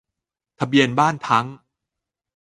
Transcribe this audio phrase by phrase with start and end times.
[0.59, 1.45] ทะเบียนบ้านทั้ง